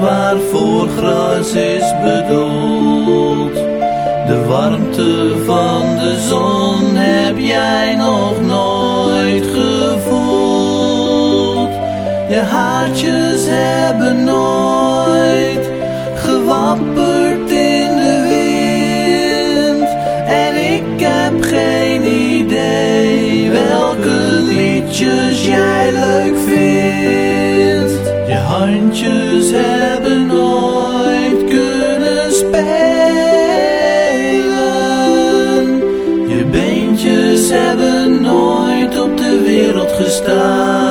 waarvoor 0.00 0.88
gras 0.88 1.52
is 1.52 1.92
bedoeld. 2.02 3.54
De 4.26 4.44
warmte 4.46 5.34
van 5.44 5.94
de 5.98 6.26
zon 6.28 6.73
haartjes 12.54 13.42
hebben 13.48 14.24
nooit 14.24 15.70
gewapperd 16.14 17.50
in 17.50 17.90
de 18.02 18.16
wind. 18.28 19.88
En 20.26 20.54
ik 20.74 21.00
heb 21.06 21.42
geen 21.42 22.02
idee 22.40 23.50
welke 23.50 24.42
liedjes 24.42 25.46
jij 25.46 25.92
leuk 25.92 26.36
vindt. 26.46 28.12
Je 28.26 28.34
handjes 28.34 29.50
hebben 29.50 30.26
nooit 30.26 31.44
kunnen 31.48 32.32
spelen. 32.32 32.54
Je 36.28 36.44
beentjes 36.50 37.50
hebben 37.50 38.20
nooit 38.20 39.00
op 39.00 39.16
de 39.16 39.42
wereld 39.44 39.92
gestaan. 39.92 40.83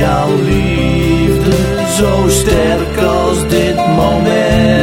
jouw 0.00 0.42
liefde 0.42 1.56
zo 1.96 2.28
sterk 2.28 2.96
als 2.96 3.48
dit 3.48 3.76
moment. 3.76 4.79